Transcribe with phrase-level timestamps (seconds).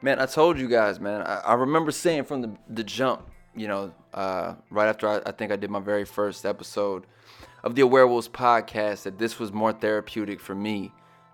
[0.00, 1.22] Man, I told you guys, man.
[1.22, 5.32] I, I remember saying from the, the jump, you know, uh, right after I, I
[5.32, 7.04] think I did my very first episode
[7.64, 10.92] of the Awarewolves podcast, that this was more therapeutic for me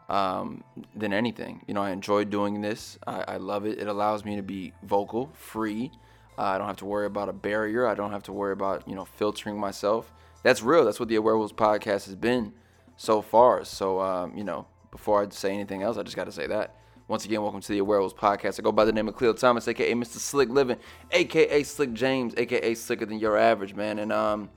[0.08, 0.64] um,
[0.96, 1.62] than anything.
[1.66, 2.98] You know, I enjoy doing this.
[3.06, 3.78] I, I love it.
[3.78, 5.92] It allows me to be vocal, free.
[6.38, 7.86] Uh, I don't have to worry about a barrier.
[7.86, 10.12] I don't have to worry about you know filtering myself.
[10.42, 10.86] That's real.
[10.86, 12.54] That's what the Awarewolves podcast has been
[12.96, 13.64] so far.
[13.64, 16.74] So um, you know, before I say anything else, I just got to say that.
[17.06, 18.58] Once again, welcome to the Awarewolves podcast.
[18.58, 20.16] I go by the name of Khleo Thomas, aka Mr.
[20.16, 20.78] Slick Living,
[21.12, 23.98] aka Slick James, aka Slicker Than Your Average, man.
[23.98, 24.48] And um,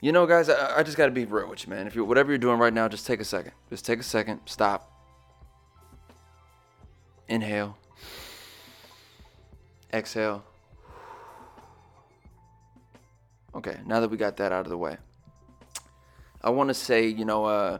[0.00, 1.88] you know, guys, I, I just got to be real with you, man.
[1.88, 3.50] If you whatever you're doing right now, just take a second.
[3.68, 4.42] Just take a second.
[4.44, 4.92] Stop.
[7.26, 7.76] Inhale.
[9.92, 10.44] Exhale.
[13.56, 14.98] Okay, now that we got that out of the way,
[16.42, 17.78] I want to say, you know, uh,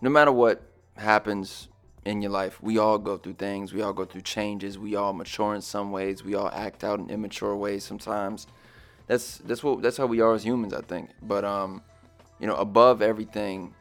[0.00, 0.62] no matter what
[0.96, 1.68] happens
[2.06, 2.62] in your life.
[2.62, 3.74] We all go through things.
[3.74, 4.78] We all go through changes.
[4.78, 6.24] We all mature in some ways.
[6.24, 8.46] We all act out in immature ways sometimes.
[9.08, 11.10] That's that's what that's how we are as humans, I think.
[11.20, 11.82] But um,
[12.40, 13.74] you know, above everything,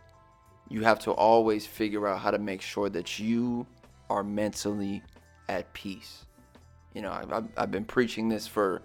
[0.69, 3.67] you have to always figure out how to make sure that you
[4.09, 5.03] are mentally
[5.47, 6.25] at peace.
[6.93, 8.81] You know, I've, I've been preaching this for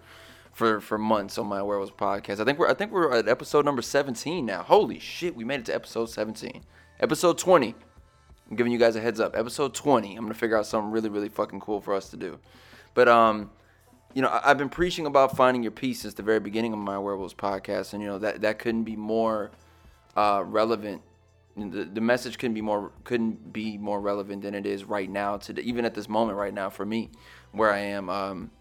[0.53, 2.39] for for months on my Awarewolves podcast.
[2.39, 4.61] I think we're I think we're at episode number 17 now.
[4.61, 6.63] Holy shit, we made it to episode 17.
[6.99, 7.73] Episode 20
[8.51, 9.37] I'm giving you guys a heads up.
[9.37, 12.37] Episode 20, I'm gonna figure out something really, really fucking cool for us to do.
[12.93, 13.49] But um,
[14.13, 16.79] you know, I, have been preaching about finding your peace since the very beginning of
[16.79, 19.51] my Awarewolves podcast, and you know that that couldn't be more
[20.17, 21.01] uh, relevant.
[21.55, 25.37] The, the message couldn't be more couldn't be more relevant than it is right now
[25.37, 27.09] today, even at this moment right now for me,
[27.53, 28.09] where I am.
[28.09, 28.51] Um,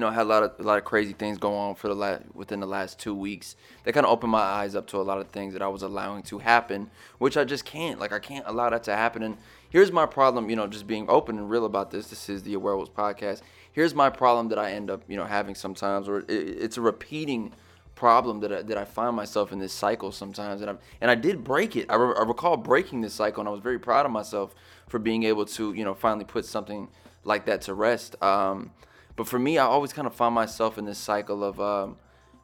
[0.00, 1.88] you know, I had a lot of a lot of crazy things going on for
[1.88, 3.54] the last within the last two weeks.
[3.84, 5.82] That kind of opened my eyes up to a lot of things that I was
[5.82, 8.00] allowing to happen, which I just can't.
[8.00, 9.22] Like I can't allow that to happen.
[9.22, 9.36] And
[9.68, 10.48] here's my problem.
[10.48, 12.08] You know, just being open and real about this.
[12.08, 13.42] This is the Awarewolves podcast.
[13.72, 16.80] Here's my problem that I end up, you know, having sometimes, or it, it's a
[16.80, 17.52] repeating
[17.94, 21.14] problem that I, that I find myself in this cycle sometimes, and I and I
[21.14, 21.90] did break it.
[21.90, 24.54] I, re- I recall breaking this cycle, and I was very proud of myself
[24.88, 26.88] for being able to, you know, finally put something
[27.22, 28.16] like that to rest.
[28.22, 28.70] Um,
[29.20, 31.98] but for me, I always kind of find myself in this cycle of, um,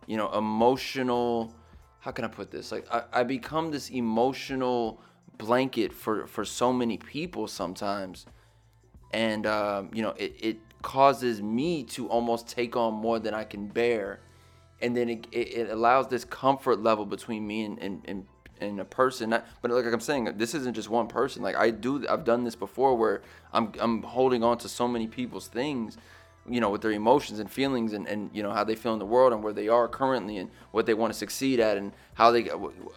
[0.06, 1.54] you know, emotional.
[2.00, 2.70] How can I put this?
[2.70, 5.00] Like I, I become this emotional
[5.38, 8.26] blanket for for so many people sometimes,
[9.10, 13.44] and um, you know, it, it causes me to almost take on more than I
[13.44, 14.20] can bear,
[14.82, 18.26] and then it, it, it allows this comfort level between me and, and, and
[18.60, 22.09] and a person but like i'm saying this isn't just one person like i do
[22.09, 23.20] i've done this before where
[23.53, 25.98] i'm i'm holding on to so many people's things
[26.49, 28.99] you know, with their emotions and feelings and, and, you know, how they feel in
[28.99, 31.93] the world and where they are currently and what they want to succeed at and
[32.15, 32.49] how they,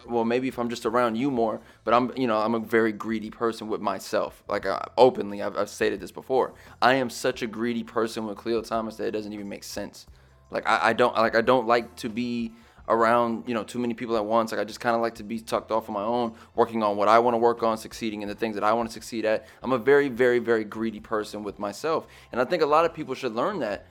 [0.08, 2.92] well, maybe if I'm just around you more, but I'm, you know, I'm a very
[2.92, 4.42] greedy person with myself.
[4.48, 6.52] Like uh, openly, I've, I've stated this before.
[6.80, 10.06] I am such a greedy person with Khleo Thomas that it doesn't even make sense.
[10.50, 12.52] Like I, I don't, like, I don't like to be,
[12.88, 14.52] around you know too many people at once.
[14.52, 16.96] Like I just kind of like to be tucked off on my own, working on
[16.96, 19.24] what I want to work on, succeeding in the things that I want to succeed
[19.24, 19.46] at.
[19.62, 22.94] I'm a very, very, very greedy person with myself, and I think a lot of
[22.94, 23.86] people should learn that.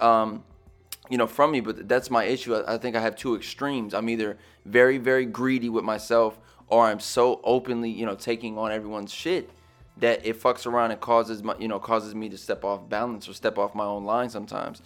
[0.00, 0.44] Um,
[1.10, 2.54] you know, from me, but that's my issue.
[2.54, 3.94] I, I think I have two extremes.
[3.94, 6.38] I'm either very, very greedy with myself,
[6.68, 9.50] or I'm so openly, you know, taking on everyone's shit
[9.98, 13.28] that it fucks around and causes my, you know, causes me to step off balance
[13.28, 14.82] or step off my own line sometimes.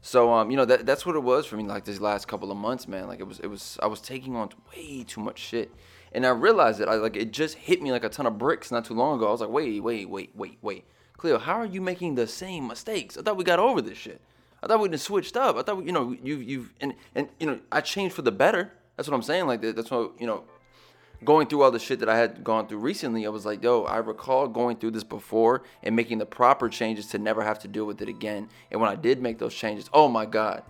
[0.00, 2.50] So um, you know that that's what it was for me like this last couple
[2.50, 3.08] of months, man.
[3.08, 5.72] Like it was it was I was taking on way too much shit.
[6.12, 6.88] And I realized it.
[6.88, 9.28] I like it just hit me like a ton of bricks not too long ago.
[9.28, 10.84] I was like, wait, wait, wait, wait, wait.
[11.18, 13.18] Khleo, how are you making the same mistakes?
[13.18, 14.20] I thought we got over this shit.
[14.62, 15.56] I thought we'd switched up.
[15.56, 18.32] I thought we, you know you you've and and you know I changed for the
[18.32, 18.72] better.
[18.96, 19.46] That's what I'm saying.
[19.46, 20.44] Like that's what you know
[21.24, 23.84] going through all the shit that I had gone through recently, I was like, yo,
[23.84, 27.68] I recall going through this before and making the proper changes to never have to
[27.68, 28.48] deal with it again.
[28.70, 30.62] And when I did make those changes, oh my God,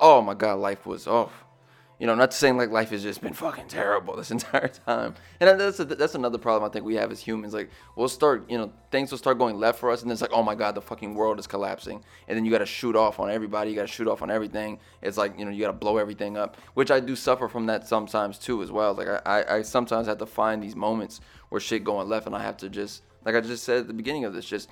[0.00, 1.43] oh my God, life was off
[1.98, 5.14] you know, not saying like life has just been fucking terrible this entire time.
[5.40, 7.54] And that's a, that's another problem I think we have as humans.
[7.54, 10.32] Like we'll start, you know, things will start going left for us, and it's like,
[10.32, 12.04] oh my god, the fucking world is collapsing.
[12.26, 13.70] And then you got to shoot off on everybody.
[13.70, 14.78] You got to shoot off on everything.
[15.02, 17.66] It's like you know, you got to blow everything up, which I do suffer from
[17.66, 18.94] that sometimes too as well.
[18.94, 22.34] Like I, I, I sometimes have to find these moments where shit going left, and
[22.34, 24.68] I have to just, like I just said at the beginning of this, just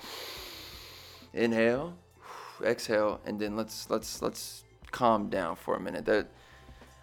[1.33, 1.95] inhale,
[2.63, 6.05] exhale, and then let's let's let's calm down for a minute.
[6.05, 6.27] That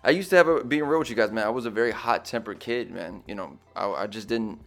[0.02, 1.46] I used to have a being real with you guys, man.
[1.46, 3.22] I was a very hot tempered kid, man.
[3.26, 4.60] You know, I, I just didn't.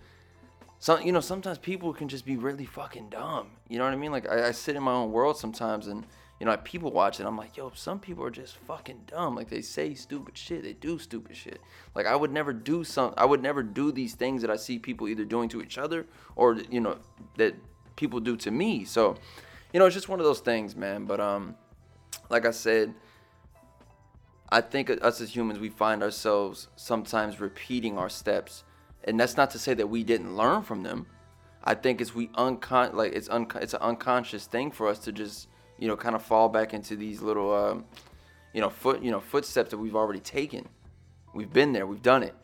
[0.80, 3.52] Some, you know, sometimes people can just be really fucking dumb.
[3.70, 4.12] You know what I mean?
[4.12, 6.06] Like I, I sit in my own world sometimes, and
[6.40, 7.26] you know, I people watch it.
[7.26, 9.36] I'm like, yo, some people are just fucking dumb.
[9.36, 11.62] Like they say stupid shit, they do stupid shit.
[11.96, 13.14] Like I would never do some.
[13.18, 16.06] I would never do these things that I see people either doing to each other
[16.36, 16.98] or you know
[17.38, 17.56] that
[17.96, 18.84] people do to me.
[18.84, 19.16] So,
[19.72, 21.06] you know, it's just one of those things, man.
[21.06, 21.56] But um,
[22.30, 22.94] like I said,
[24.54, 28.64] I think us as humans, we find ourselves sometimes repeating our steps,
[29.04, 31.08] and that's not to say that we didn't learn from them.
[31.64, 35.12] I think it's we uncon like it's un it's an unconscious thing for us to
[35.12, 35.48] just
[35.80, 37.86] you know kind of fall back into these little um,
[38.54, 40.70] you know foot you know footsteps that we've already taken.
[41.34, 42.36] We've been there, we've done it,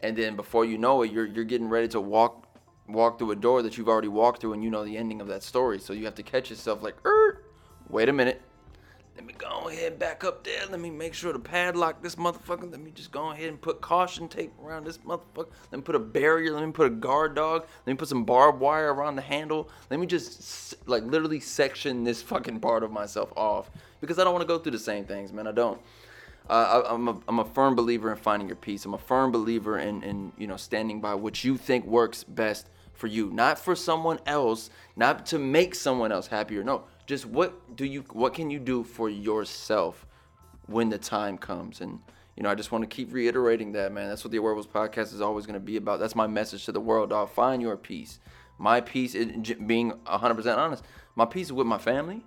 [0.00, 2.48] and then before you know it, you're you're getting ready to walk
[2.88, 5.28] walk through a door that you've already walked through, and you know the ending of
[5.28, 5.78] that story.
[5.78, 7.44] So you have to catch yourself like, er,
[7.88, 8.42] wait a minute,
[9.16, 10.60] let me go ahead back up there.
[10.70, 12.70] Let me make sure to padlock this motherfucker.
[12.70, 15.48] Let me just go ahead and put caution tape around this motherfucker.
[15.72, 16.52] Let me put a barrier.
[16.52, 17.62] Let me put a guard dog.
[17.86, 19.70] Let me put some barbed wire around the handle.
[19.90, 23.70] Let me just like literally section this fucking part of myself off
[24.02, 25.46] because I don't want to go through the same things, man.
[25.46, 25.80] I don't.
[26.48, 28.84] Uh, I, am a, I'm a firm believer in finding your peace.
[28.84, 32.68] I'm a firm believer in, in you know standing by what you think works best
[32.92, 36.62] for you, not for someone else, not to make someone else happier.
[36.62, 40.06] No, just what do you what can you do for yourself
[40.66, 41.80] when the time comes?
[41.80, 42.00] And
[42.36, 44.08] you know i just want to keep reiterating that man.
[44.08, 46.00] That's what the Awarewolves podcast is always going to be about.
[46.00, 47.30] That's my message to the world dog.
[47.30, 48.18] Find your peace.
[48.58, 50.82] My peace is being 100% honest
[51.16, 52.22] my peace is with my family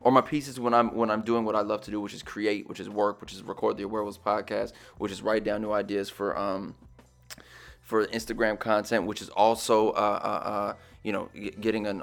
[0.00, 2.12] or my peace is when i'm when i'm doing what i love to do which
[2.12, 5.62] is create which is work which is record the Awarewolves podcast which is write down
[5.62, 6.74] new ideas for um
[7.80, 9.92] for instagram content which is also uh
[10.22, 11.30] uh, uh you know
[11.60, 12.02] getting an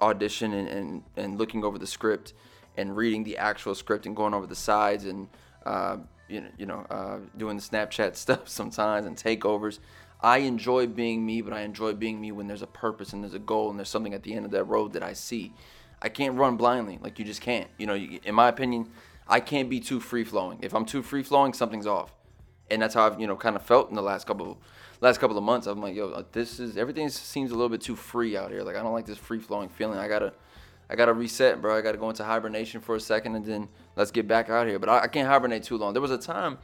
[0.00, 2.34] audition and, and, and looking over the script
[2.76, 5.28] and reading the actual script and going over the sides and
[5.66, 5.96] uh,
[6.28, 9.78] you know, you know uh, doing the Snapchat stuff sometimes and takeovers.
[10.20, 13.34] I enjoy being me, but I enjoy being me when there's a purpose and there's
[13.34, 15.52] a goal and there's something at the end of that road that I see.
[16.02, 17.68] I can't run blindly, like you just can't.
[17.78, 18.88] You know, in my opinion,
[19.28, 20.58] I can't be too free flowing.
[20.62, 22.14] If I'm too free flowing, something's off,
[22.70, 24.56] and that's how I've you know kind of felt in the last couple of
[25.00, 27.80] last couple of months, I'm like, yo, uh, this is everything seems a little bit
[27.80, 28.62] too free out here.
[28.62, 29.98] Like I don't like this free flowing feeling.
[29.98, 30.32] I gotta,
[30.90, 31.76] I gotta reset, bro.
[31.76, 34.78] I gotta go into hibernation for a second, and then let's get back out here.
[34.78, 35.92] But I, I can't hibernate too long.
[35.92, 36.58] There was a time,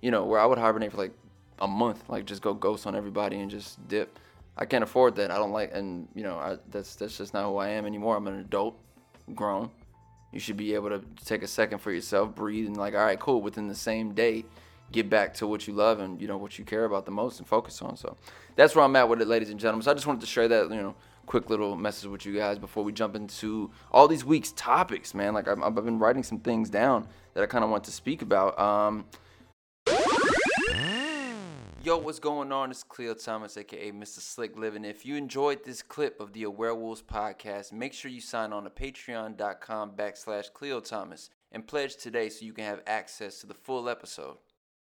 [0.00, 1.12] you know, where I would hibernate for like
[1.60, 4.18] a month, like just go ghost on everybody and just dip.
[4.58, 5.30] I can't afford that.
[5.30, 8.16] I don't like, and you know, I, that's that's just not who I am anymore.
[8.16, 8.78] I'm an adult,
[9.34, 9.70] grown.
[10.32, 13.18] You should be able to take a second for yourself, breathe, and like, all right,
[13.18, 13.40] cool.
[13.40, 14.44] Within the same day,
[14.92, 17.38] get back to what you love and you know what you care about the most
[17.38, 17.96] and focus on.
[17.96, 18.16] So
[18.54, 19.82] that's where I'm at with it, ladies and gentlemen.
[19.82, 20.94] So I just wanted to share that you know
[21.26, 25.34] quick little message with you guys before we jump into all these weeks topics, man.
[25.34, 28.22] Like I've, I've been writing some things down that I kind of want to speak
[28.22, 28.58] about.
[28.58, 29.04] Um,
[31.86, 32.72] Yo, what's going on?
[32.72, 34.18] It's Khleo Thomas, aka Mr.
[34.18, 34.84] Slick Living.
[34.84, 38.70] If you enjoyed this clip of the Awarewolves podcast, make sure you sign on to
[38.70, 43.88] patreon.com backslash Khleo Thomas and pledge today so you can have access to the full
[43.88, 44.38] episode.